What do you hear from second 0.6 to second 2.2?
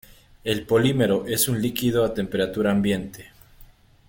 polímero es un líquido a